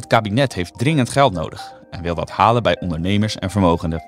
Het 0.00 0.08
kabinet 0.08 0.54
heeft 0.54 0.78
dringend 0.78 1.08
geld 1.08 1.32
nodig 1.32 1.72
en 1.90 2.02
wil 2.02 2.14
dat 2.14 2.30
halen 2.30 2.62
bij 2.62 2.80
ondernemers 2.80 3.36
en 3.36 3.50
vermogenden. 3.50 4.04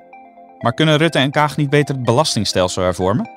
Maar 0.58 0.75
kunnen 0.75 0.96
Rutte 0.96 1.18
en 1.18 1.30
Kaag 1.30 1.57
niet 1.57 1.70
beter 1.70 1.94
het 1.94 2.04
belastingstelsel 2.04 2.83
hervormen? 2.83 3.30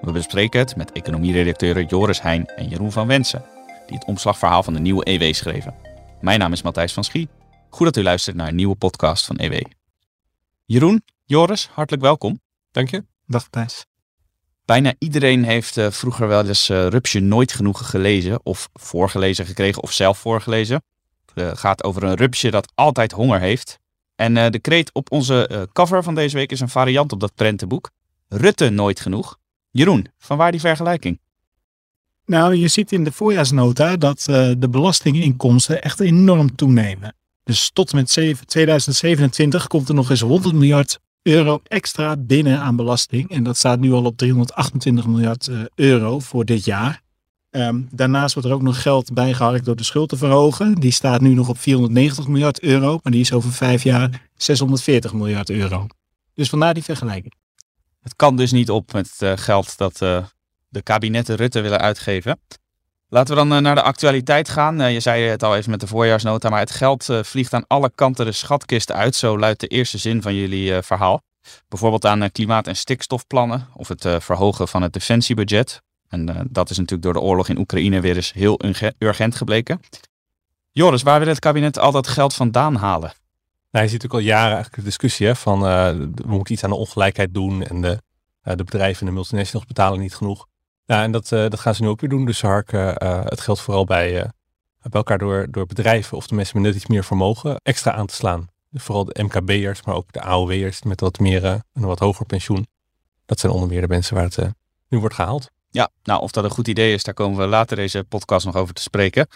We 0.00 0.12
bespreken 0.12 0.60
het 0.60 0.76
met 0.76 0.92
economieredacteuren 0.92 1.86
Joris 1.86 2.22
Heijn 2.22 2.46
en 2.46 2.68
Jeroen 2.68 2.92
van 2.92 3.06
Wensen, 3.06 3.44
die 3.86 3.96
het 3.96 4.06
omslagverhaal 4.06 4.62
van 4.62 4.72
de 4.72 4.80
nieuwe 4.80 5.10
EW 5.10 5.34
schreven. 5.34 5.74
Mijn 6.20 6.38
naam 6.38 6.52
is 6.52 6.62
Matthijs 6.62 6.92
van 6.92 7.04
Schie. 7.04 7.28
Goed 7.70 7.86
dat 7.86 7.96
u 7.96 8.02
luistert 8.02 8.36
naar 8.36 8.48
een 8.48 8.54
nieuwe 8.54 8.76
podcast 8.76 9.26
van 9.26 9.36
EW. 9.36 9.60
Jeroen, 10.64 11.02
Joris, 11.24 11.68
hartelijk 11.72 12.02
welkom. 12.02 12.40
Dank 12.70 12.90
je. 12.90 13.04
Dag 13.26 13.48
Thijs. 13.48 13.86
Bijna 14.64 14.94
iedereen 14.98 15.44
heeft 15.44 15.76
uh, 15.76 15.90
vroeger 15.90 16.28
wel 16.28 16.46
eens 16.46 16.70
uh, 16.70 16.86
Rupsje 16.86 17.20
Nooit 17.20 17.52
Genoeg 17.52 17.90
gelezen 17.90 18.40
of 18.42 18.68
voorgelezen 18.72 19.46
gekregen 19.46 19.82
of 19.82 19.92
zelf 19.92 20.18
voorgelezen. 20.18 20.82
Het 21.34 21.58
gaat 21.58 21.84
over 21.84 22.02
een 22.02 22.14
rupsje 22.14 22.50
dat 22.50 22.72
altijd 22.74 23.12
honger 23.12 23.40
heeft. 23.40 23.78
En 24.14 24.36
uh, 24.36 24.50
de 24.50 24.58
kreet 24.58 24.92
op 24.92 25.12
onze 25.12 25.68
cover 25.72 26.02
van 26.02 26.14
deze 26.14 26.36
week 26.36 26.52
is 26.52 26.60
een 26.60 26.68
variant 26.68 27.12
op 27.12 27.20
dat 27.20 27.34
prentenboek. 27.34 27.90
Rutte 28.28 28.70
Nooit 28.70 29.00
Genoeg. 29.00 29.38
Jeroen, 29.70 30.06
van 30.18 30.36
waar 30.36 30.50
die 30.50 30.60
vergelijking? 30.60 31.20
Nou, 32.26 32.54
je 32.54 32.68
ziet 32.68 32.92
in 32.92 33.04
de 33.04 33.12
voorjaarsnota 33.12 33.96
dat 33.96 34.22
de 34.58 34.68
belastinginkomsten 34.70 35.82
echt 35.82 36.00
enorm 36.00 36.54
toenemen. 36.54 37.14
Dus 37.44 37.70
tot 37.70 37.92
met 37.92 38.18
2027 38.46 39.66
komt 39.66 39.88
er 39.88 39.94
nog 39.94 40.10
eens 40.10 40.20
100 40.20 40.54
miljard 40.54 40.98
euro 41.22 41.60
extra 41.64 42.16
binnen 42.16 42.60
aan 42.60 42.76
belasting. 42.76 43.30
En 43.30 43.42
dat 43.42 43.56
staat 43.56 43.78
nu 43.80 43.92
al 43.92 44.04
op 44.04 44.16
328 44.16 45.06
miljard 45.06 45.50
euro 45.74 46.18
voor 46.18 46.44
dit 46.44 46.64
jaar. 46.64 47.02
Um, 47.56 47.88
daarnaast 47.90 48.34
wordt 48.34 48.48
er 48.48 48.54
ook 48.54 48.62
nog 48.62 48.82
geld 48.82 49.12
bijgeharkt 49.12 49.64
door 49.64 49.76
de 49.76 49.84
schuld 49.84 50.08
te 50.08 50.16
verhogen. 50.16 50.74
Die 50.74 50.90
staat 50.90 51.20
nu 51.20 51.34
nog 51.34 51.48
op 51.48 51.58
490 51.58 52.26
miljard 52.26 52.60
euro, 52.60 52.98
maar 53.02 53.12
die 53.12 53.20
is 53.20 53.32
over 53.32 53.52
vijf 53.52 53.82
jaar 53.82 54.28
640 54.36 55.12
miljard 55.12 55.50
euro. 55.50 55.86
Dus 56.34 56.48
vandaar 56.48 56.74
die 56.74 56.82
vergelijking. 56.82 57.34
Het 58.02 58.16
kan 58.16 58.36
dus 58.36 58.52
niet 58.52 58.70
op 58.70 58.92
met 58.92 59.10
uh, 59.20 59.32
geld 59.34 59.78
dat 59.78 60.00
uh, 60.00 60.24
de 60.68 60.82
kabinetten 60.82 61.36
Rutte 61.36 61.60
willen 61.60 61.80
uitgeven. 61.80 62.40
Laten 63.08 63.34
we 63.34 63.40
dan 63.40 63.52
uh, 63.52 63.58
naar 63.58 63.74
de 63.74 63.82
actualiteit 63.82 64.48
gaan. 64.48 64.92
je 64.92 65.00
zei 65.00 65.24
het 65.24 65.42
al 65.42 65.56
even 65.56 65.70
met 65.70 65.80
de 65.80 65.86
voorjaarsnota, 65.86 66.48
maar 66.48 66.60
het 66.60 66.70
geld 66.70 67.08
vliegt 67.22 67.52
aan 67.54 67.66
alle 67.66 67.90
kanten 67.94 68.26
de 68.26 68.32
schatkist 68.32 68.92
uit. 68.92 69.14
Zo 69.14 69.38
luidt 69.38 69.60
de 69.60 69.66
eerste 69.66 69.98
zin 69.98 70.22
van 70.22 70.34
jullie 70.34 70.82
verhaal. 70.82 71.22
Bijvoorbeeld 71.68 72.06
aan 72.06 72.32
klimaat- 72.32 72.66
en 72.66 72.76
stikstofplannen 72.76 73.68
of 73.74 73.88
het 73.88 74.06
verhogen 74.18 74.68
van 74.68 74.82
het 74.82 74.92
defensiebudget. 74.92 75.82
En 76.14 76.30
uh, 76.30 76.40
dat 76.50 76.70
is 76.70 76.76
natuurlijk 76.76 77.02
door 77.02 77.12
de 77.12 77.28
oorlog 77.28 77.48
in 77.48 77.58
Oekraïne 77.58 78.00
weer 78.00 78.16
eens 78.16 78.32
heel 78.32 78.60
urgent 78.98 79.34
gebleken. 79.34 79.80
Joris, 80.70 81.02
waar 81.02 81.18
wil 81.18 81.28
het 81.28 81.38
kabinet 81.38 81.78
al 81.78 81.92
dat 81.92 82.06
geld 82.06 82.34
vandaan 82.34 82.74
halen? 82.74 83.12
Nou, 83.70 83.84
je 83.84 83.90
ziet 83.90 84.04
ook 84.04 84.12
al 84.12 84.18
jaren 84.18 84.52
eigenlijk 84.52 84.76
de 84.76 84.82
discussie 84.82 85.26
hè, 85.26 85.36
van 85.36 85.58
uh, 85.58 85.88
we 86.14 86.26
moeten 86.26 86.54
iets 86.54 86.64
aan 86.64 86.70
de 86.70 86.76
ongelijkheid 86.76 87.34
doen 87.34 87.62
en 87.62 87.80
de, 87.80 88.02
uh, 88.44 88.54
de 88.56 88.64
bedrijven 88.64 89.00
en 89.00 89.06
de 89.06 89.12
multinationals 89.12 89.66
betalen 89.66 90.00
niet 90.00 90.14
genoeg. 90.14 90.46
Ja, 90.84 91.02
en 91.02 91.12
dat, 91.12 91.28
dat 91.28 91.60
gaan 91.60 91.74
ze 91.74 91.82
nu 91.82 91.88
ook 91.88 92.00
weer 92.00 92.10
doen. 92.10 92.24
Dus 92.24 92.38
ze 92.38 92.46
harken 92.46 92.86
het 93.04 93.40
geld 93.40 93.60
vooral 93.60 93.84
bij, 93.84 94.12
bij 94.82 94.90
elkaar 94.90 95.18
door, 95.18 95.46
door 95.50 95.66
bedrijven 95.66 96.16
of 96.16 96.26
de 96.26 96.34
mensen 96.34 96.56
met 96.56 96.66
net 96.66 96.74
iets 96.74 96.86
meer 96.86 97.04
vermogen 97.04 97.56
extra 97.62 97.92
aan 97.92 98.06
te 98.06 98.14
slaan. 98.14 98.48
Vooral 98.72 99.04
de 99.04 99.22
MKB'ers, 99.22 99.82
maar 99.82 99.94
ook 99.94 100.12
de 100.12 100.20
AOW'ers 100.20 100.82
met 100.82 101.00
wat 101.00 101.18
meer 101.18 101.44
een 101.44 101.62
wat 101.72 101.98
hoger 101.98 102.26
pensioen. 102.26 102.66
Dat 103.26 103.40
zijn 103.40 103.52
onder 103.52 103.68
meer 103.68 103.80
de 103.80 103.88
mensen 103.88 104.14
waar 104.14 104.24
het 104.24 104.38
nu 104.88 104.98
wordt 104.98 105.14
gehaald. 105.14 105.50
Ja, 105.74 105.90
nou 106.02 106.20
of 106.20 106.30
dat 106.30 106.44
een 106.44 106.50
goed 106.50 106.68
idee 106.68 106.94
is, 106.94 107.02
daar 107.02 107.14
komen 107.14 107.38
we 107.38 107.46
later 107.46 107.76
deze 107.76 108.04
podcast 108.08 108.46
nog 108.46 108.56
over 108.56 108.74
te 108.74 108.82
spreken. 108.82 109.26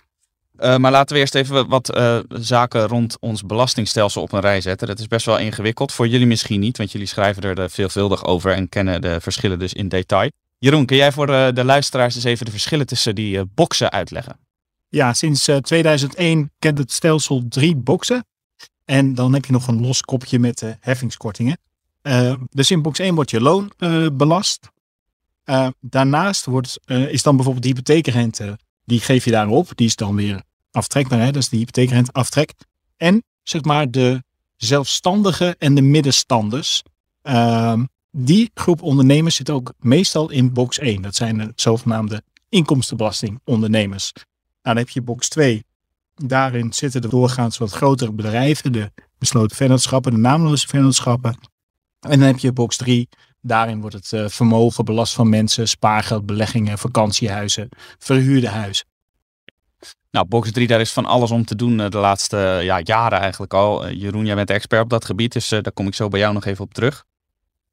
Uh, 0.58 0.77
maar 0.77 0.91
laten 0.91 1.14
we 1.14 1.20
eerst 1.20 1.34
even 1.34 1.69
wat 1.69 1.97
uh, 1.97 2.19
zaken 2.28 2.86
rond 2.86 3.17
ons 3.20 3.42
belastingstelsel 3.42 4.22
op 4.22 4.33
een 4.33 4.41
rij 4.41 4.61
zetten. 4.61 4.86
Dat 4.86 4.98
is 4.98 5.06
best 5.06 5.27
wel 5.27 5.39
ingewikkeld. 5.39 5.92
Voor 5.92 6.09
jullie 6.09 6.27
misschien 6.27 6.61
niet, 6.61 6.77
want 6.77 6.92
jullie 6.92 7.06
schrijven 7.06 7.43
er 7.43 7.71
veelvuldig 7.71 8.25
over 8.25 8.53
en 8.53 8.69
kennen 8.69 9.00
de 9.00 9.21
verschillen 9.21 9.59
dus 9.59 9.72
in 9.72 9.88
detail. 9.88 10.31
Jeroen, 10.59 10.87
kun 10.87 10.97
jij 10.97 11.12
voor 11.12 11.28
uh, 11.31 11.48
de 11.54 11.65
luisteraars 11.65 12.15
eens 12.15 12.25
even 12.25 12.44
de 12.44 12.50
verschillen 12.50 12.87
tussen 12.87 13.15
die 13.15 13.44
boxen 13.44 13.91
uitleggen? 13.91 14.38
Ja, 14.88 15.15
sinds 15.15 15.50
2001 15.62 16.50
kent 16.59 16.78
het 16.78 16.93
stelsel 16.93 17.44
drie 17.48 17.77
boxen. 17.77 18.27
En 18.84 19.15
dan 19.15 19.34
heb 19.34 19.44
je 19.44 19.53
nog 19.53 19.69
een 19.69 19.81
los 19.81 20.00
kopje 20.00 20.38
met 20.38 20.77
heffingskortingen. 20.81 21.59
dus 22.50 22.71
in 22.71 22.82
box 22.82 22.98
1 22.98 23.15
wordt 23.15 23.31
je 23.31 23.41
loon 23.41 23.72
belast. 24.12 24.69
Uh, 25.50 25.69
daarnaast 25.81 26.44
wordt, 26.44 26.81
uh, 26.86 27.12
is 27.12 27.22
dan 27.22 27.36
bijvoorbeeld 27.36 27.64
de 27.64 27.70
hypotheekrente, 27.70 28.59
die 28.84 29.00
geef 29.00 29.25
je 29.25 29.31
daarop. 29.31 29.70
Die 29.75 29.86
is 29.86 29.97
dan 29.97 30.14
weer 30.14 30.42
aftrekbaar, 30.70 31.20
hè? 31.20 31.31
dat 31.31 31.42
is 31.42 31.48
de 31.48 31.56
hypotheekrente 31.56 32.12
aftrek. 32.12 32.54
En 32.97 33.22
zeg 33.42 33.62
maar 33.62 33.91
de 33.91 34.22
zelfstandigen 34.56 35.59
en 35.59 35.75
de 35.75 35.82
middenstanders. 35.82 36.82
Uh, 37.22 37.81
die 38.10 38.50
groep 38.54 38.82
ondernemers 38.82 39.36
zit 39.36 39.50
ook 39.50 39.72
meestal 39.78 40.31
in 40.31 40.53
box 40.53 40.78
1. 40.78 41.03
Dat 41.03 41.14
zijn 41.14 41.38
de 41.38 41.53
zogenaamde 41.54 42.22
inkomstenbelastingondernemers. 42.48 44.12
Nou, 44.15 44.25
dan 44.62 44.76
heb 44.76 44.88
je 44.88 45.03
box 45.03 45.28
2. 45.28 45.65
Daarin 46.15 46.72
zitten 46.72 47.00
de 47.00 47.09
doorgaans 47.09 47.59
wat 47.59 47.72
grotere 47.72 48.12
bedrijven, 48.12 48.72
de 48.72 48.92
besloten 49.19 49.56
vennootschappen, 49.56 50.12
de 50.12 50.19
naamloze 50.19 50.66
vennootschappen. 50.66 51.38
En 52.00 52.19
dan 52.19 52.28
heb 52.28 52.38
je 52.38 52.53
box 52.53 52.76
3, 52.76 53.09
Daarin 53.41 53.81
wordt 53.81 53.97
het 53.97 54.12
uh, 54.12 54.28
vermogen 54.28 54.84
belast 54.84 55.15
van 55.15 55.28
mensen, 55.28 55.69
spaargeld, 55.69 56.26
beleggingen, 56.26 56.78
vakantiehuizen, 56.78 57.69
verhuurde 57.99 58.49
huizen. 58.49 58.87
Nou, 60.10 60.26
box 60.26 60.53
3, 60.53 60.66
daar 60.66 60.81
is 60.81 60.93
van 60.93 61.06
alles 61.06 61.31
om 61.31 61.44
te 61.44 61.56
doen 61.56 61.78
uh, 61.78 61.88
de 61.88 61.98
laatste 61.98 62.60
ja, 62.62 62.81
jaren 62.82 63.19
eigenlijk 63.19 63.54
al. 63.54 63.91
Jeroen, 63.91 64.27
jij 64.27 64.34
bent 64.34 64.50
expert 64.50 64.82
op 64.82 64.91
dat 64.91 65.04
gebied, 65.04 65.32
dus 65.32 65.48
daar 65.48 65.72
kom 65.72 65.87
ik 65.87 65.94
zo 65.94 66.09
bij 66.09 66.21
jou 66.21 66.34
nog 66.34 66.44
even 66.44 66.65
op 66.65 66.75
terug. 66.75 67.04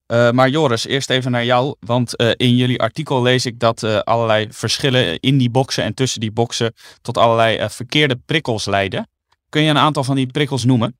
maar 0.07 0.49
Joris, 0.49 0.85
eerst 0.85 1.09
even 1.09 1.31
naar 1.31 1.45
jou, 1.45 1.75
want 1.79 2.15
in 2.15 2.55
jullie 2.55 2.81
artikel 2.81 3.21
lees 3.21 3.45
ik 3.45 3.59
dat 3.59 3.83
allerlei 4.05 4.47
verschillen 4.49 5.19
in 5.19 5.37
die 5.37 5.49
boxen 5.49 5.83
en 5.83 5.93
tussen 5.93 6.19
die 6.19 6.31
boxen 6.31 6.73
tot 7.01 7.17
allerlei 7.17 7.69
verkeerde 7.69 8.15
prikkels 8.25 8.65
leiden. 8.65 9.09
Kun 9.49 9.61
je 9.61 9.69
een 9.69 9.77
aantal 9.77 10.03
van 10.03 10.15
die 10.15 10.27
prikkels 10.27 10.63
noemen? 10.63 10.97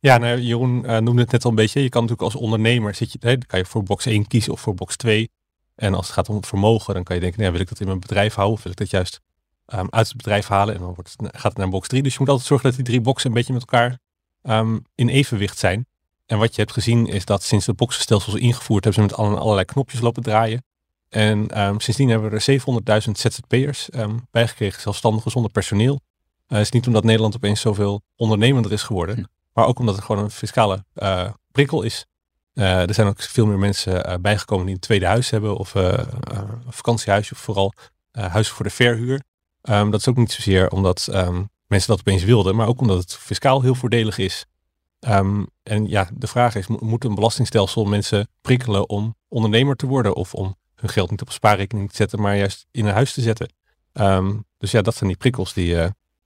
Ja, 0.00 0.18
nou, 0.18 0.40
Jeroen 0.40 0.84
uh, 0.84 0.98
noemde 0.98 1.22
het 1.22 1.30
net 1.30 1.44
al 1.44 1.50
een 1.50 1.56
beetje. 1.56 1.82
Je 1.82 1.88
kan 1.88 2.02
natuurlijk 2.02 2.32
als 2.32 2.42
ondernemer, 2.42 2.94
zit 2.94 3.12
je, 3.12 3.18
hè, 3.20 3.38
kan 3.38 3.58
je 3.58 3.64
voor 3.64 3.82
box 3.82 4.06
1 4.06 4.26
kiezen 4.26 4.52
of 4.52 4.60
voor 4.60 4.74
box 4.74 4.96
2. 4.96 5.30
En 5.74 5.94
als 5.94 6.06
het 6.06 6.14
gaat 6.14 6.28
om 6.28 6.36
het 6.36 6.46
vermogen, 6.46 6.94
dan 6.94 7.02
kan 7.02 7.14
je 7.14 7.22
denken, 7.22 7.40
nou, 7.40 7.52
wil 7.52 7.60
ik 7.60 7.68
dat 7.68 7.80
in 7.80 7.86
mijn 7.86 8.00
bedrijf 8.00 8.34
houden 8.34 8.56
of 8.56 8.62
wil 8.62 8.72
ik 8.72 8.78
dat 8.78 8.90
juist 8.90 9.20
um, 9.66 9.86
uit 9.90 10.08
het 10.08 10.16
bedrijf 10.16 10.46
halen? 10.46 10.74
En 10.74 10.80
dan 10.80 10.94
wordt 10.94 11.14
het, 11.16 11.36
gaat 11.36 11.52
het 11.52 11.56
naar 11.56 11.68
box 11.68 11.88
3. 11.88 12.02
Dus 12.02 12.12
je 12.12 12.18
moet 12.18 12.28
altijd 12.28 12.46
zorgen 12.46 12.66
dat 12.66 12.76
die 12.76 12.86
drie 12.86 13.00
boxen 13.00 13.28
een 13.28 13.34
beetje 13.34 13.52
met 13.52 13.60
elkaar 13.60 13.98
um, 14.42 14.84
in 14.94 15.08
evenwicht 15.08 15.58
zijn. 15.58 15.86
En 16.26 16.38
wat 16.38 16.54
je 16.54 16.60
hebt 16.60 16.72
gezien 16.72 17.06
is 17.06 17.24
dat 17.24 17.42
sinds 17.42 17.66
de 17.66 17.74
boxenstelsels 17.74 18.34
ingevoerd 18.34 18.84
hebben 18.84 19.08
ze 19.08 19.16
met 19.16 19.38
allerlei 19.38 19.64
knopjes 19.64 20.00
lopen 20.00 20.22
draaien. 20.22 20.64
En 21.08 21.60
um, 21.60 21.80
sindsdien 21.80 22.08
hebben 22.08 22.30
we 22.30 22.36
er 22.36 23.02
700.000 23.06 23.10
ZZP'ers 23.10 23.88
bijgekregen, 24.30 24.80
zelfstandigen 24.80 25.30
zonder 25.30 25.50
personeel. 25.50 25.94
Uh, 25.94 26.58
het 26.58 26.66
is 26.66 26.70
niet 26.70 26.86
omdat 26.86 27.04
Nederland 27.04 27.36
opeens 27.36 27.60
zoveel 27.60 28.02
ondernemender 28.16 28.72
is 28.72 28.82
geworden. 28.82 29.30
Maar 29.52 29.66
ook 29.66 29.78
omdat 29.78 29.94
het 29.94 30.04
gewoon 30.04 30.24
een 30.24 30.30
fiscale 30.30 30.84
uh, 30.94 31.30
prikkel 31.52 31.82
is. 31.82 32.06
Uh, 32.54 32.88
er 32.88 32.94
zijn 32.94 33.06
ook 33.06 33.22
veel 33.22 33.46
meer 33.46 33.58
mensen 33.58 34.10
uh, 34.10 34.14
bijgekomen 34.20 34.66
die 34.66 34.74
een 34.74 34.80
tweede 34.80 35.06
huis 35.06 35.30
hebben 35.30 35.56
of 35.56 35.74
een 35.74 36.06
vakantiehuisje 36.68 37.32
of 37.34 37.38
vooral 37.38 37.72
huizen 38.12 38.54
voor 38.54 38.64
de 38.64 38.70
verhuur. 38.70 39.22
Um, 39.62 39.90
dat 39.90 40.00
is 40.00 40.08
ook 40.08 40.16
niet 40.16 40.32
zozeer 40.32 40.70
omdat 40.70 41.08
um, 41.12 41.50
mensen 41.66 41.88
dat 41.88 41.98
opeens 41.98 42.24
wilden, 42.24 42.56
maar 42.56 42.66
ook 42.66 42.80
omdat 42.80 42.98
het 42.98 43.14
fiscaal 43.14 43.62
heel 43.62 43.74
voordelig 43.74 44.18
is. 44.18 44.46
Um, 45.08 45.46
en 45.62 45.88
ja, 45.88 46.08
de 46.14 46.26
vraag 46.26 46.54
is, 46.54 46.66
moet 46.66 47.04
een 47.04 47.14
belastingstelsel 47.14 47.84
mensen 47.84 48.28
prikkelen 48.40 48.88
om 48.88 49.16
ondernemer 49.28 49.76
te 49.76 49.86
worden 49.86 50.14
of 50.14 50.34
om 50.34 50.56
hun 50.74 50.90
geld 50.90 51.10
niet 51.10 51.20
op 51.20 51.30
spaarrekening 51.30 51.90
te 51.90 51.96
zetten, 51.96 52.20
maar 52.20 52.36
juist 52.36 52.66
in 52.70 52.86
een 52.86 52.94
huis 52.94 53.12
te 53.12 53.20
zetten? 53.20 53.52
dus 54.58 54.70
ja, 54.70 54.82
dat 54.82 54.94
zijn 54.94 55.08
die 55.08 55.18
prikkels 55.18 55.52
die, 55.52 55.74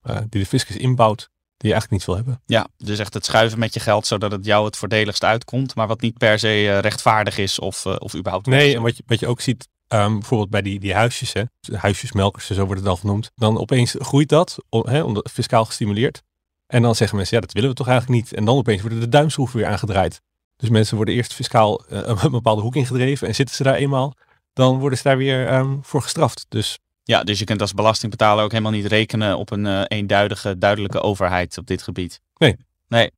die 0.02 0.40
de 0.40 0.46
fiscus 0.46 0.76
inbouwt 0.76 1.30
je 1.70 1.72
eigenlijk 1.72 1.90
niet 1.90 2.04
wil 2.04 2.14
hebben. 2.16 2.42
Ja, 2.46 2.68
dus 2.76 2.98
echt 2.98 3.14
het 3.14 3.24
schuiven 3.24 3.58
met 3.58 3.74
je 3.74 3.80
geld 3.80 4.06
zodat 4.06 4.32
het 4.32 4.44
jou 4.44 4.64
het 4.64 4.76
voordeligst 4.76 5.24
uitkomt, 5.24 5.74
maar 5.74 5.86
wat 5.86 6.00
niet 6.00 6.18
per 6.18 6.38
se 6.38 6.62
uh, 6.62 6.78
rechtvaardig 6.78 7.38
is 7.38 7.58
of, 7.58 7.84
uh, 7.84 7.94
of 7.98 8.14
überhaupt. 8.14 8.46
Nee, 8.46 8.74
en 8.74 8.82
wat 8.82 8.96
je, 8.96 9.02
wat 9.06 9.20
je 9.20 9.26
ook 9.26 9.40
ziet, 9.40 9.68
um, 9.88 10.18
bijvoorbeeld 10.18 10.50
bij 10.50 10.62
die, 10.62 10.80
die 10.80 10.94
huisjes, 10.94 11.32
hè, 11.32 11.42
huisjesmelkers, 11.72 12.46
zo 12.46 12.54
wordt 12.64 12.74
het 12.74 12.84
dan 12.84 12.96
genoemd, 12.96 13.30
dan 13.34 13.58
opeens 13.58 13.94
groeit 13.98 14.28
dat, 14.28 14.56
hè, 14.70 15.02
omdat 15.02 15.30
fiscaal 15.30 15.64
gestimuleerd. 15.64 16.22
En 16.66 16.82
dan 16.82 16.94
zeggen 16.94 17.16
mensen, 17.16 17.36
ja, 17.36 17.42
dat 17.42 17.52
willen 17.52 17.68
we 17.68 17.74
toch 17.74 17.88
eigenlijk 17.88 18.20
niet. 18.20 18.34
En 18.34 18.44
dan 18.44 18.56
opeens 18.56 18.80
worden 18.80 19.00
de 19.00 19.08
duimschroeven 19.08 19.58
weer 19.58 19.66
aangedraaid. 19.66 20.20
Dus 20.56 20.68
mensen 20.68 20.96
worden 20.96 21.14
eerst 21.14 21.34
fiscaal 21.34 21.84
uh, 21.88 22.00
een 22.22 22.30
bepaalde 22.30 22.62
hoek 22.62 22.76
ingedreven 22.76 23.28
en 23.28 23.34
zitten 23.34 23.56
ze 23.56 23.62
daar 23.62 23.74
eenmaal, 23.74 24.14
dan 24.52 24.78
worden 24.78 24.98
ze 24.98 25.04
daar 25.04 25.16
weer 25.16 25.54
um, 25.54 25.78
voor 25.82 26.02
gestraft. 26.02 26.46
Dus 26.48 26.78
ja, 27.04 27.24
dus 27.24 27.38
je 27.38 27.44
kunt 27.44 27.60
als 27.60 27.74
belastingbetaler 27.74 28.44
ook 28.44 28.50
helemaal 28.50 28.72
niet 28.72 28.86
rekenen 28.86 29.38
op 29.38 29.50
een 29.50 29.64
uh, 29.64 29.82
eenduidige, 29.88 30.58
duidelijke 30.58 31.00
overheid 31.00 31.58
op 31.58 31.66
dit 31.66 31.82
gebied. 31.82 32.20
Nee. 32.36 32.56
Nee. 32.88 33.10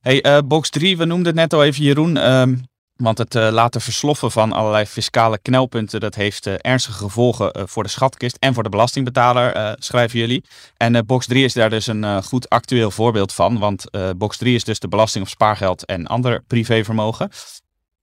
Hey, 0.00 0.26
uh, 0.26 0.38
box 0.44 0.70
3, 0.70 0.96
we 0.96 1.04
noemden 1.04 1.26
het 1.26 1.34
net 1.34 1.52
al 1.52 1.64
even 1.64 1.82
Jeroen. 1.82 2.30
Um, 2.30 2.70
Want 2.96 3.18
het 3.18 3.34
uh, 3.34 3.48
laten 3.50 3.80
versloffen 3.80 4.30
van 4.30 4.52
allerlei 4.52 4.86
fiscale 4.86 5.38
knelpunten, 5.38 6.00
dat 6.00 6.14
heeft 6.14 6.46
ernstige 6.46 6.98
gevolgen 6.98 7.68
voor 7.68 7.82
de 7.82 7.88
schatkist 7.88 8.36
en 8.40 8.54
voor 8.54 8.62
de 8.62 8.68
belastingbetaler, 8.68 9.76
schrijven 9.78 10.18
jullie. 10.18 10.44
En 10.76 11.06
box 11.06 11.26
3 11.26 11.44
is 11.44 11.52
daar 11.52 11.70
dus 11.70 11.86
een 11.86 12.22
goed 12.22 12.48
actueel 12.48 12.90
voorbeeld 12.90 13.32
van, 13.32 13.58
want 13.58 13.84
box 14.16 14.36
3 14.36 14.54
is 14.54 14.64
dus 14.64 14.78
de 14.78 14.88
belasting 14.88 15.24
op 15.24 15.30
spaargeld 15.30 15.84
en 15.84 16.06
ander 16.06 16.42
privévermogen. 16.46 17.30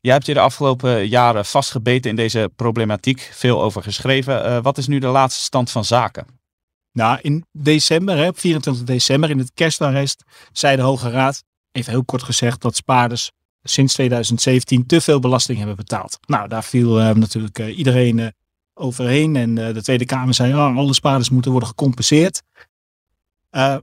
Jij 0.01 0.13
hebt 0.13 0.25
je 0.25 0.34
de 0.34 0.40
afgelopen 0.40 1.07
jaren 1.07 1.46
vastgebeten 1.46 2.10
in 2.10 2.16
deze 2.16 2.51
problematiek, 2.56 3.30
veel 3.34 3.62
over 3.62 3.84
geschreven. 3.84 4.62
wat 4.62 4.78
is 4.78 4.88
nu 4.88 5.00
de 5.00 5.07
laatste 5.07 5.44
stand 5.44 5.72
van 5.72 5.86
zaken? 5.86 6.25
Nou, 6.92 7.19
in 7.22 7.46
december, 7.51 8.18
hè, 8.18 8.28
op 8.28 8.40
24 8.40 8.84
december, 8.84 9.30
in 9.30 9.38
het 9.38 9.51
kerstarrest, 9.54 10.24
zei 10.51 10.75
de 10.75 10.81
Hoge 10.81 11.10
Raad, 11.10 11.44
even 11.72 11.92
heel 11.92 12.04
kort 12.04 12.24
gezegd, 12.24 12.62
dat 12.62 12.75
spaarders 12.75 13.31
sinds 13.63 13.94
2017 13.94 14.86
te 14.86 15.01
veel 15.01 15.19
belasting 15.19 15.57
hebben 15.57 15.75
betaald. 15.75 16.19
Nou, 16.25 16.48
daar 16.48 16.63
viel 16.63 17.00
uh, 17.00 17.12
natuurlijk 17.12 17.60
uh, 17.60 17.78
iedereen 17.78 18.34
overheen. 18.74 19.36
En 19.36 19.56
de 19.56 19.81
Tweede 19.81 20.06
Kamer 20.06 20.34
zei, 20.34 20.54
oh, 20.54 20.78
alle 20.78 20.94
spaarders 20.94 21.30
moeten 21.30 21.52
worden 21.52 21.69
gecompenseerd. 21.69 22.42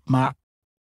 maar 0.05 0.35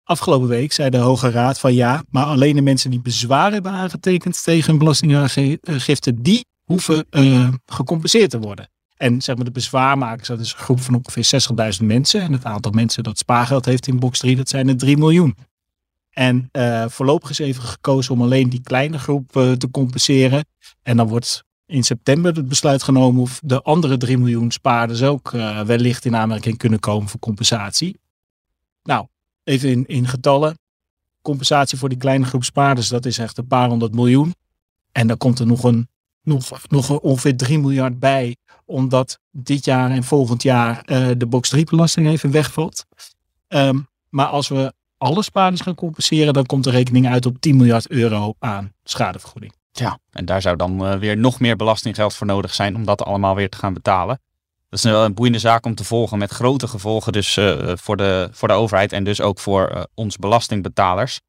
afgelopen 0.03 0.47
week 0.47 0.71
zei 0.71 0.89
de 0.89 0.97
Hoge 0.97 1.29
Raad 1.29 1.59
van 1.59 1.73
ja, 1.73 2.03
maar 2.09 2.25
alleen 2.25 2.55
de 2.55 2.61
mensen 2.61 2.89
die 2.89 3.01
bezwaar 3.01 3.51
hebben 3.51 3.71
aangetekend 3.71 4.44
tegen 4.44 4.73
een 4.73 4.79
belastingaangifte, 4.79 6.21
die 6.21 6.45
hoeven 6.63 7.05
gecompenseerd 7.65 8.29
te 8.29 8.39
worden. 8.39 8.71
En 9.03 9.21
zeg 9.21 9.35
maar 9.35 9.45
de 9.45 9.51
bezwaarmakers, 9.51 10.27
dat 10.27 10.39
is 10.39 10.53
een 10.53 10.59
groep 10.59 10.81
van 10.81 10.95
ongeveer 10.95 11.41
60.000 11.79 11.85
mensen. 11.85 12.21
En 12.21 12.31
het 12.31 12.45
aantal 12.45 12.71
mensen 12.71 13.03
dat 13.03 13.17
spaargeld 13.17 13.65
heeft 13.65 13.88
in 13.88 14.00
box 14.00 14.19
3, 14.19 14.35
dat 14.35 14.50
zijn 14.50 14.67
er 14.67 14.77
3 14.77 14.97
miljoen. 14.97 15.35
En 16.09 16.50
uh, 16.51 16.85
voorlopig 16.88 17.29
is 17.29 17.39
even 17.39 17.63
gekozen 17.63 18.13
om 18.13 18.21
alleen 18.21 18.50
die 18.50 18.61
kleine 18.61 19.00
groep 19.00 19.35
uh, 19.35 19.51
te 19.51 19.71
compenseren. 19.71 20.45
En 20.81 20.97
dan 20.97 21.07
wordt 21.07 21.44
in 21.65 21.83
september 21.83 22.35
het 22.35 22.47
besluit 22.47 22.83
genomen 22.83 23.21
of 23.21 23.39
de 23.44 23.61
andere 23.61 23.97
3 23.97 24.17
miljoen 24.17 24.51
spaarders 24.51 25.03
ook 25.03 25.31
wellicht 25.65 26.05
in 26.05 26.15
aanmerking 26.15 26.57
kunnen 26.57 26.79
komen 26.79 27.09
voor 27.09 27.19
compensatie. 27.19 28.00
Nou, 28.83 29.07
even 29.43 29.69
in, 29.69 29.85
in 29.85 30.07
getallen. 30.07 30.57
Compensatie 31.21 31.77
voor 31.77 31.89
die 31.89 31.97
kleine 31.97 32.25
groep 32.25 32.43
spaarders, 32.43 32.87
dat 32.87 33.05
is 33.05 33.17
echt 33.17 33.37
een 33.37 33.47
paar 33.47 33.69
honderd 33.69 33.95
miljoen. 33.95 34.35
En 34.91 35.07
dan 35.07 35.17
komt 35.17 35.39
er 35.39 35.45
nog, 35.45 35.63
een, 35.63 35.87
nog, 36.23 36.49
nog 36.69 36.99
ongeveer 36.99 37.37
3 37.37 37.59
miljard 37.59 37.99
bij, 37.99 38.35
omdat 38.65 39.19
dit 39.31 39.65
jaar 39.65 39.91
en 39.91 40.03
volgend 40.03 40.43
jaar 40.43 40.83
de 41.17 41.25
box 41.27 41.49
3 41.49 41.65
belasting 41.65 42.07
even 42.07 42.31
wegvalt. 42.31 42.85
Um, 43.47 43.87
maar 44.09 44.25
als 44.25 44.47
we 44.47 44.73
alle 44.97 45.23
spaarders 45.23 45.61
gaan 45.61 45.75
compenseren, 45.75 46.33
dan 46.33 46.45
komt 46.45 46.63
de 46.63 46.69
rekening 46.69 47.07
uit 47.07 47.25
op 47.25 47.39
10 47.39 47.55
miljard 47.55 47.89
euro 47.89 48.33
aan 48.39 48.73
schadevergoeding. 48.83 49.53
Ja, 49.71 49.99
en 50.11 50.25
daar 50.25 50.41
zou 50.41 50.55
dan 50.55 50.85
uh, 50.85 50.97
weer 50.97 51.17
nog 51.17 51.39
meer 51.39 51.55
belastinggeld 51.55 52.13
voor 52.13 52.27
nodig 52.27 52.53
zijn 52.53 52.75
om 52.75 52.85
dat 52.85 53.03
allemaal 53.03 53.35
weer 53.35 53.49
te 53.49 53.57
gaan 53.57 53.73
betalen. 53.73 54.19
Dat 54.73 54.83
is 54.83 54.91
wel 54.91 55.05
een 55.05 55.13
boeiende 55.13 55.39
zaak 55.39 55.65
om 55.65 55.75
te 55.75 55.83
volgen 55.83 56.17
met 56.17 56.31
grote 56.31 56.67
gevolgen 56.67 57.11
dus 57.11 57.37
uh, 57.37 57.71
voor, 57.75 57.97
de, 57.97 58.29
voor 58.31 58.47
de 58.47 58.53
overheid 58.53 58.91
en 58.91 59.03
dus 59.03 59.21
ook 59.21 59.39
voor 59.39 59.71
uh, 59.71 59.83
ons 59.93 60.17
belastingbetalers. 60.17 61.19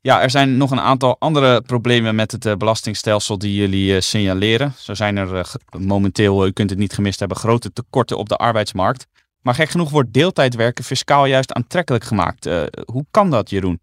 Ja, 0.00 0.22
er 0.22 0.30
zijn 0.30 0.56
nog 0.56 0.70
een 0.70 0.80
aantal 0.80 1.16
andere 1.18 1.60
problemen 1.60 2.14
met 2.14 2.32
het 2.32 2.58
belastingstelsel 2.58 3.38
die 3.38 3.54
jullie 3.54 4.00
signaleren. 4.00 4.74
Zo 4.76 4.94
zijn 4.94 5.16
er 5.16 5.50
momenteel, 5.78 6.46
u 6.46 6.52
kunt 6.52 6.70
het 6.70 6.78
niet 6.78 6.92
gemist 6.92 7.18
hebben, 7.18 7.36
grote 7.36 7.72
tekorten 7.72 8.18
op 8.18 8.28
de 8.28 8.36
arbeidsmarkt. 8.36 9.06
Maar 9.42 9.54
gek 9.54 9.68
genoeg 9.68 9.90
wordt 9.90 10.12
deeltijdwerken 10.12 10.84
fiscaal 10.84 11.26
juist 11.26 11.52
aantrekkelijk 11.52 12.04
gemaakt. 12.04 12.44
Hoe 12.84 13.06
kan 13.10 13.30
dat, 13.30 13.50
Jeroen? 13.50 13.80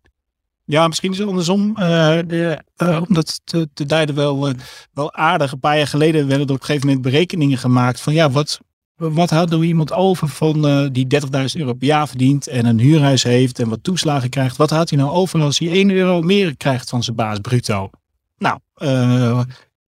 Ja, 0.65 0.88
misschien 0.88 1.12
is 1.12 1.18
het 1.18 1.27
andersom. 1.27 1.69
Uh, 1.69 1.75
de, 2.27 2.63
uh, 2.77 3.01
om 3.07 3.15
dat 3.15 3.42
te, 3.44 3.69
te 3.74 3.86
duiden 3.86 4.15
wel, 4.15 4.54
wel 4.94 5.13
aardig. 5.13 5.51
Een 5.51 5.60
paar 5.60 5.77
jaar 5.77 5.88
geleden 5.88 6.27
werden 6.27 6.48
er 6.48 6.54
op 6.54 6.60
een 6.60 6.65
gegeven 6.65 6.88
moment 6.88 7.06
berekeningen 7.06 7.57
gemaakt 7.57 8.01
van 8.01 8.13
ja, 8.13 8.30
wat, 8.30 8.60
wat 8.95 9.30
houdt 9.30 9.50
nou 9.51 9.65
iemand 9.65 9.94
over 9.94 10.27
van 10.27 10.89
die 10.92 11.07
30.000 11.21 11.30
euro 11.54 11.74
per 11.74 11.88
jaar 11.88 12.07
verdient 12.07 12.48
en 12.48 12.65
een 12.65 12.80
huurhuis 12.80 13.24
heeft 13.24 13.60
en 13.60 13.69
wat 13.69 13.83
toeslagen 13.83 14.30
krijgt. 14.30 14.57
Wat 14.57 14.69
houdt 14.69 14.89
hij 14.89 15.00
nou 15.00 15.12
over 15.12 15.42
als 15.42 15.60
hij 15.60 15.69
1 15.71 15.89
euro 15.89 16.21
meer 16.21 16.57
krijgt 16.57 16.89
van 16.89 17.04
zijn 17.04 17.16
baas 17.16 17.39
bruto? 17.39 17.89
Nou, 18.38 18.59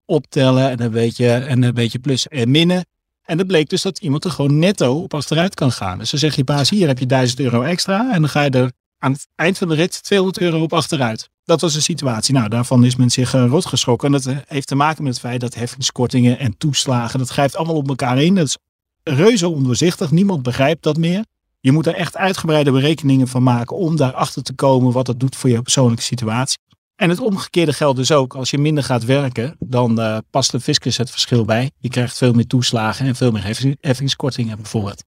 optellen 0.05 0.69
en 0.69 0.81
een 0.81 0.91
beetje, 0.91 1.31
en 1.31 1.63
een 1.63 1.73
beetje 1.73 1.99
plus 1.99 2.27
en 2.27 2.51
minnen. 2.51 2.85
En 3.29 3.37
dat 3.37 3.47
bleek 3.47 3.69
dus 3.69 3.81
dat 3.81 3.99
iemand 3.99 4.23
er 4.23 4.31
gewoon 4.31 4.59
netto 4.59 5.01
op 5.01 5.13
achteruit 5.13 5.55
kan 5.55 5.71
gaan. 5.71 5.97
Dus 5.97 6.09
dan 6.09 6.19
zeg 6.19 6.35
je 6.35 6.43
baas, 6.43 6.69
hier 6.69 6.87
heb 6.87 6.99
je 6.99 7.05
1000 7.05 7.39
euro 7.39 7.61
extra. 7.61 8.13
En 8.13 8.21
dan 8.21 8.29
ga 8.29 8.41
je 8.41 8.49
er 8.49 8.71
aan 8.99 9.11
het 9.11 9.27
eind 9.35 9.57
van 9.57 9.67
de 9.67 9.75
rit 9.75 10.03
200 10.03 10.39
euro 10.39 10.61
op 10.61 10.73
achteruit. 10.73 11.29
Dat 11.43 11.61
was 11.61 11.73
de 11.73 11.81
situatie. 11.81 12.33
Nou, 12.33 12.49
daarvan 12.49 12.85
is 12.85 12.95
men 12.95 13.09
zich 13.09 13.33
uh, 13.33 13.45
rot 13.47 13.65
geschrokken. 13.65 14.07
En 14.07 14.13
dat 14.13 14.25
eh, 14.25 14.37
heeft 14.47 14.67
te 14.67 14.75
maken 14.75 15.03
met 15.03 15.11
het 15.11 15.21
feit 15.21 15.41
dat 15.41 15.55
heffingskortingen 15.55 16.39
en 16.39 16.57
toeslagen, 16.57 17.19
dat 17.19 17.29
grijpt 17.29 17.55
allemaal 17.55 17.75
op 17.75 17.89
elkaar 17.89 18.21
in. 18.21 18.35
Dat 18.35 18.45
is 18.45 18.57
reuze 19.03 19.49
ondoorzichtig. 19.49 20.11
Niemand 20.11 20.43
begrijpt 20.43 20.83
dat 20.83 20.97
meer. 20.97 21.25
Je 21.59 21.71
moet 21.71 21.87
er 21.87 21.95
echt 21.95 22.17
uitgebreide 22.17 22.71
berekeningen 22.71 23.27
van 23.27 23.43
maken 23.43 23.75
om 23.75 23.95
daarachter 23.95 24.43
te 24.43 24.53
komen 24.53 24.91
wat 24.91 25.05
dat 25.05 25.19
doet 25.19 25.35
voor 25.35 25.49
je 25.49 25.61
persoonlijke 25.61 26.03
situatie. 26.03 26.57
En 26.95 27.09
het 27.09 27.19
omgekeerde 27.19 27.73
geldt 27.73 27.97
dus 27.97 28.11
ook. 28.11 28.35
Als 28.35 28.49
je 28.49 28.57
minder 28.57 28.83
gaat 28.83 29.05
werken, 29.05 29.55
dan 29.59 29.99
uh, 29.99 30.17
past 30.29 30.51
de 30.51 30.59
fiscus 30.59 30.97
het 30.97 31.11
verschil 31.11 31.45
bij. 31.45 31.71
Je 31.77 31.89
krijgt 31.89 32.17
veel 32.17 32.33
meer 32.33 32.47
toeslagen 32.47 33.05
en 33.05 33.15
veel 33.15 33.31
meer 33.31 33.75
heffingskortingen 33.79 34.57
bijvoorbeeld. 34.57 35.03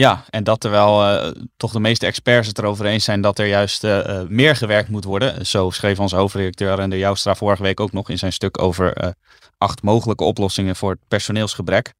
Ja, 0.00 0.24
en 0.30 0.44
dat 0.44 0.60
terwijl 0.60 1.24
uh, 1.24 1.30
toch 1.56 1.72
de 1.72 1.80
meeste 1.80 2.06
experts 2.06 2.48
het 2.48 2.58
erover 2.58 2.86
eens 2.86 3.04
zijn 3.04 3.20
dat 3.20 3.38
er 3.38 3.46
juist 3.46 3.84
uh, 3.84 4.20
meer 4.28 4.56
gewerkt 4.56 4.88
moet 4.88 5.04
worden. 5.04 5.46
Zo 5.46 5.70
schreef 5.70 5.98
onze 5.98 6.16
hoofdredacteur 6.16 6.74
Rende 6.74 6.98
Joustra 6.98 7.34
vorige 7.34 7.62
week 7.62 7.80
ook 7.80 7.92
nog 7.92 8.08
in 8.08 8.18
zijn 8.18 8.32
stuk 8.32 8.62
over 8.62 9.14
acht 9.58 9.82
mogelijke 9.82 10.24
oplossingen 10.24 10.76
voor 10.76 10.90
het 10.90 11.00
personeelsgebrek. 11.08 11.92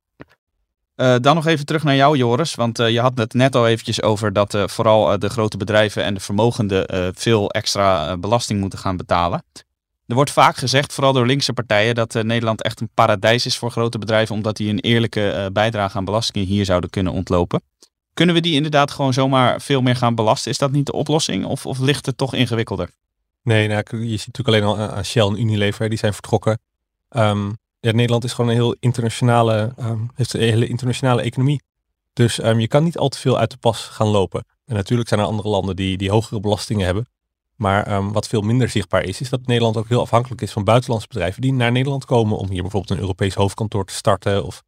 Dan 0.94 1.34
nog 1.34 1.46
even 1.46 1.66
terug 1.66 1.82
naar 1.82 1.94
jou, 1.94 2.16
Joris. 2.16 2.54
Want 2.54 2.76
je 2.78 3.00
had 3.00 3.18
het 3.18 3.34
net 3.34 3.54
al 3.54 3.68
eventjes 3.68 4.02
over 4.02 4.32
dat 4.32 4.58
vooral 4.66 5.18
de 5.18 5.28
grote 5.28 5.56
bedrijven 5.56 6.04
en 6.04 6.14
de 6.14 6.20
vermogenden 6.20 7.12
veel 7.16 7.50
extra 7.50 8.16
belasting 8.16 8.60
moeten 8.60 8.78
gaan 8.78 8.96
betalen. 8.96 9.44
Er 10.06 10.14
wordt 10.14 10.30
vaak 10.30 10.56
gezegd, 10.56 10.92
vooral 10.92 11.12
door 11.12 11.26
linkse 11.26 11.52
partijen, 11.52 11.94
dat 11.94 12.12
Nederland 12.12 12.62
echt 12.62 12.80
een 12.80 12.90
paradijs 12.94 13.46
is 13.46 13.58
voor 13.58 13.70
grote 13.70 13.98
bedrijven, 13.98 14.34
omdat 14.34 14.56
die 14.56 14.70
een 14.70 14.80
eerlijke 14.80 15.50
bijdrage 15.52 15.96
aan 15.96 16.04
belastingen 16.04 16.48
hier 16.48 16.64
zouden 16.64 16.90
kunnen 16.90 17.12
ontlopen. 17.12 17.62
Kunnen 18.14 18.34
we 18.34 18.40
die 18.40 18.54
inderdaad 18.54 18.90
gewoon 18.90 19.12
zomaar 19.12 19.60
veel 19.60 19.80
meer 19.80 19.96
gaan 19.96 20.14
belasten? 20.14 20.50
Is 20.50 20.58
dat 20.58 20.70
niet 20.70 20.86
de 20.86 20.92
oplossing 20.92 21.44
of, 21.44 21.66
of 21.66 21.78
ligt 21.78 22.06
het 22.06 22.16
toch 22.16 22.34
ingewikkelder? 22.34 22.90
Nee, 23.42 23.68
nou, 23.68 23.82
je 23.90 24.16
ziet 24.16 24.26
natuurlijk 24.26 24.48
alleen 24.48 24.76
al 24.76 24.94
aan 24.96 25.04
Shell 25.04 25.26
en 25.26 25.40
Unilever, 25.40 25.88
die 25.88 25.98
zijn 25.98 26.12
vertrokken. 26.12 26.60
Um, 27.10 27.56
ja, 27.80 27.92
Nederland 27.92 28.24
is 28.24 28.32
gewoon 28.32 28.50
een 28.50 28.56
heel 28.56 28.76
internationale, 28.80 29.74
um, 29.78 30.10
heeft 30.14 30.34
een 30.34 30.40
hele 30.40 30.66
internationale 30.66 31.22
economie. 31.22 31.62
Dus 32.12 32.42
um, 32.42 32.60
je 32.60 32.68
kan 32.68 32.84
niet 32.84 32.98
al 32.98 33.08
te 33.08 33.18
veel 33.18 33.38
uit 33.38 33.50
de 33.50 33.56
pas 33.56 33.80
gaan 33.80 34.08
lopen. 34.08 34.44
En 34.64 34.74
natuurlijk 34.74 35.08
zijn 35.08 35.20
er 35.20 35.26
andere 35.26 35.48
landen 35.48 35.76
die, 35.76 35.96
die 35.96 36.10
hogere 36.10 36.40
belastingen 36.40 36.84
hebben. 36.84 37.08
Maar 37.56 38.12
wat 38.12 38.28
veel 38.28 38.40
minder 38.40 38.68
zichtbaar 38.68 39.04
is, 39.04 39.20
is 39.20 39.28
dat 39.28 39.46
Nederland 39.46 39.76
ook 39.76 39.88
heel 39.88 40.00
afhankelijk 40.00 40.40
is 40.40 40.52
van 40.52 40.64
buitenlandse 40.64 41.08
bedrijven 41.08 41.40
die 41.40 41.52
naar 41.52 41.72
Nederland 41.72 42.04
komen 42.04 42.36
om 42.38 42.50
hier 42.50 42.62
bijvoorbeeld 42.62 42.92
een 42.92 43.00
Europees 43.00 43.34
hoofdkantoor 43.34 43.84
te 43.84 43.94
starten 43.94 44.44
of 44.44 44.62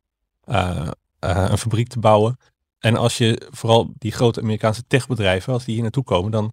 uh, 0.49 0.89
uh, 1.25 1.47
een 1.49 1.59
fabriek 1.59 1.89
te 1.89 1.99
bouwen. 1.99 2.39
En 2.83 2.97
als 2.97 3.19
je 3.19 3.49
vooral 3.51 3.93
die 3.99 4.13
grote 4.13 4.41
Amerikaanse 4.41 4.85
techbedrijven, 4.87 5.53
als 5.53 5.65
die 5.65 5.75
hier 5.75 5.83
naartoe 5.83 6.05
komen, 6.05 6.31
dan 6.31 6.53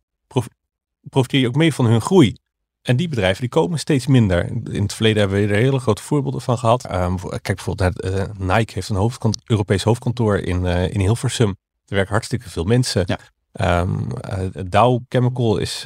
profiteer 1.10 1.40
je 1.40 1.48
ook 1.48 1.56
mee 1.56 1.74
van 1.74 1.86
hun 1.86 2.02
groei. 2.02 2.36
En 2.82 2.96
die 2.96 3.08
bedrijven 3.08 3.40
die 3.42 3.50
komen 3.50 3.80
steeds 3.80 4.08
minder. 4.08 4.46
In 4.72 4.82
het 4.82 4.94
verleden 4.94 5.20
hebben 5.20 5.40
we 5.40 5.54
er 5.54 5.62
hele 5.62 5.80
grote 5.80 6.02
voorbeelden 6.02 6.42
van 6.42 6.58
gehad. 6.58 6.92
Um, 6.92 7.18
kijk 7.20 7.44
bijvoorbeeld, 7.44 8.06
uh, 8.06 8.24
Nike 8.38 8.74
heeft 8.74 8.90
een 8.90 8.96
hoofdkant 8.96 9.42
Europees 9.46 9.84
hoofdkantoor 9.84 10.38
in, 10.38 10.64
uh, 10.64 10.94
in 10.94 11.00
Hilversum. 11.00 11.50
Er 11.86 11.96
werken 11.96 12.12
hartstikke 12.12 12.50
veel 12.50 12.64
mensen. 12.64 13.04
Ja. 13.06 13.82
Um, 13.82 14.08
uh, 14.30 14.64
Dow 14.66 15.02
Chemical 15.08 15.58
is 15.58 15.86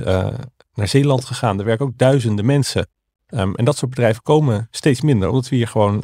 naar 0.74 0.88
Zeeland 0.88 1.26
gegaan. 1.26 1.60
Er 1.60 1.66
werken 1.66 1.86
ook 1.86 1.98
duizenden 1.98 2.46
mensen. 2.46 2.88
Um, 3.30 3.56
en 3.56 3.66
dat 3.66 3.78
soort 3.78 3.90
bedrijven 3.90 4.22
komen 4.22 4.68
steeds 4.72 5.02
minder, 5.02 5.30
omdat 5.30 5.50
we 5.50 5.56
hier 5.56 5.68
gewoon 5.68 6.04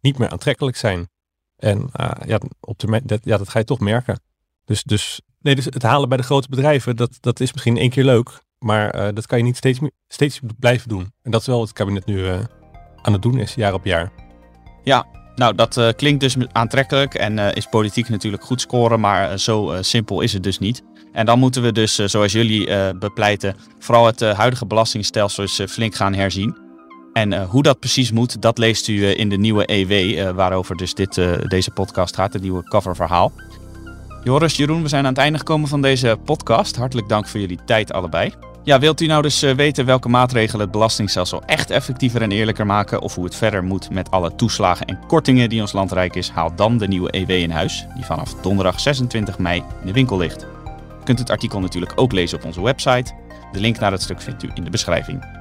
niet 0.00 0.18
meer 0.18 0.28
aantrekkelijk 0.28 0.76
zijn. 0.76 1.08
En 1.58 1.90
ja, 2.26 2.40
op 2.60 2.78
termijn, 2.78 3.02
dat, 3.06 3.20
ja, 3.22 3.36
dat 3.36 3.48
ga 3.48 3.58
je 3.58 3.64
toch 3.64 3.80
merken. 3.80 4.20
Dus, 4.64 4.82
dus, 4.82 5.20
nee, 5.40 5.54
dus 5.54 5.64
het 5.64 5.82
halen 5.82 6.08
bij 6.08 6.18
de 6.18 6.24
grote 6.24 6.48
bedrijven, 6.48 6.96
dat, 6.96 7.16
dat 7.20 7.40
is 7.40 7.52
misschien 7.52 7.76
één 7.76 7.90
keer 7.90 8.04
leuk. 8.04 8.40
Maar 8.58 8.94
uh, 8.96 9.08
dat 9.14 9.26
kan 9.26 9.38
je 9.38 9.44
niet 9.44 9.56
steeds, 9.56 9.78
steeds 10.08 10.40
blijven 10.58 10.88
doen. 10.88 11.12
En 11.22 11.30
dat 11.30 11.40
is 11.40 11.46
wel 11.46 11.58
wat 11.58 11.68
het 11.68 11.76
kabinet 11.76 12.06
nu 12.06 12.18
uh, 12.18 12.38
aan 13.02 13.12
het 13.12 13.22
doen 13.22 13.38
is, 13.38 13.54
jaar 13.54 13.74
op 13.74 13.84
jaar. 13.84 14.12
Ja, 14.84 15.06
nou 15.34 15.54
dat 15.54 15.94
klinkt 15.96 16.20
dus 16.20 16.36
aantrekkelijk 16.52 17.14
en 17.14 17.38
is 17.38 17.66
politiek 17.66 18.08
natuurlijk 18.08 18.44
goed 18.44 18.60
scoren, 18.60 19.00
maar 19.00 19.38
zo 19.38 19.76
simpel 19.80 20.20
is 20.20 20.32
het 20.32 20.42
dus 20.42 20.58
niet. 20.58 20.82
En 21.12 21.26
dan 21.26 21.38
moeten 21.38 21.62
we 21.62 21.72
dus, 21.72 21.94
zoals 21.94 22.32
jullie 22.32 22.94
bepleiten, 22.94 23.56
vooral 23.78 24.06
het 24.06 24.20
huidige 24.20 24.66
belastingstelsel 24.66 25.42
eens 25.42 25.62
flink 25.68 25.94
gaan 25.94 26.14
herzien. 26.14 26.67
En 27.18 27.44
hoe 27.44 27.62
dat 27.62 27.78
precies 27.78 28.12
moet, 28.12 28.42
dat 28.42 28.58
leest 28.58 28.88
u 28.88 29.18
in 29.18 29.28
de 29.28 29.36
nieuwe 29.36 29.72
EW, 29.72 30.34
waarover 30.34 30.76
dus 30.76 30.94
dit, 30.94 31.14
deze 31.48 31.70
podcast 31.70 32.14
gaat, 32.14 32.32
het 32.32 32.42
nieuwe 32.42 32.62
coververhaal. 32.62 33.32
Joris, 34.24 34.56
Jeroen, 34.56 34.82
we 34.82 34.88
zijn 34.88 35.04
aan 35.04 35.12
het 35.12 35.20
einde 35.20 35.38
gekomen 35.38 35.68
van 35.68 35.82
deze 35.82 36.18
podcast. 36.24 36.76
Hartelijk 36.76 37.08
dank 37.08 37.28
voor 37.28 37.40
jullie 37.40 37.58
tijd 37.66 37.92
allebei. 37.92 38.32
Ja, 38.64 38.78
wilt 38.78 39.00
u 39.00 39.06
nou 39.06 39.22
dus 39.22 39.42
eh, 39.42 39.54
weten 39.54 39.84
welke 39.84 40.08
maatregelen 40.08 40.60
het 40.60 40.70
belastingstelsel 40.70 41.42
echt 41.46 41.70
effectiever 41.70 42.22
en 42.22 42.32
eerlijker 42.32 42.66
maken 42.66 43.00
of 43.00 43.14
hoe 43.14 43.24
het 43.24 43.34
verder 43.34 43.64
moet 43.64 43.90
met 43.90 44.10
alle 44.10 44.34
toeslagen 44.34 44.86
en 44.86 44.98
kortingen 45.06 45.48
die 45.48 45.60
ons 45.60 45.72
land 45.72 45.92
rijk 45.92 46.16
is, 46.16 46.30
haal 46.30 46.54
dan 46.56 46.78
de 46.78 46.88
nieuwe 46.88 47.16
EW 47.16 47.30
in 47.30 47.50
huis, 47.50 47.86
die 47.94 48.04
vanaf 48.04 48.34
donderdag 48.34 48.80
26 48.80 49.38
mei 49.38 49.62
in 49.80 49.86
de 49.86 49.92
winkel 49.92 50.18
ligt. 50.18 50.42
U 51.00 51.04
kunt 51.04 51.18
het 51.18 51.30
artikel 51.30 51.60
natuurlijk 51.60 51.92
ook 51.96 52.12
lezen 52.12 52.38
op 52.38 52.44
onze 52.44 52.62
website. 52.62 53.12
De 53.52 53.60
link 53.60 53.78
naar 53.78 53.92
het 53.92 54.02
stuk 54.02 54.20
vindt 54.20 54.42
u 54.42 54.50
in 54.54 54.64
de 54.64 54.70
beschrijving. 54.70 55.37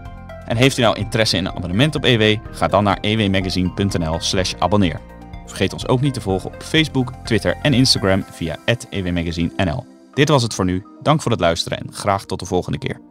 En 0.47 0.57
heeft 0.57 0.77
u 0.77 0.81
nou 0.81 0.97
interesse 0.97 1.37
in 1.37 1.45
een 1.45 1.55
abonnement 1.55 1.95
op 1.95 2.03
EW? 2.03 2.37
Ga 2.51 2.67
dan 2.67 2.83
naar 2.83 2.97
ewmagazine.nl/slash 3.01 4.53
abonneer. 4.59 4.99
Vergeet 5.45 5.73
ons 5.73 5.87
ook 5.87 6.01
niet 6.01 6.13
te 6.13 6.21
volgen 6.21 6.53
op 6.53 6.63
Facebook, 6.63 7.13
Twitter 7.23 7.57
en 7.61 7.73
Instagram 7.73 8.23
via 8.31 8.57
@ewmagazinenl. 8.89 9.85
Dit 10.13 10.29
was 10.29 10.43
het 10.43 10.53
voor 10.53 10.65
nu. 10.65 10.85
Dank 11.01 11.21
voor 11.21 11.31
het 11.31 11.39
luisteren 11.39 11.77
en 11.77 11.93
graag 11.93 12.25
tot 12.25 12.39
de 12.39 12.45
volgende 12.45 12.77
keer. 12.77 13.06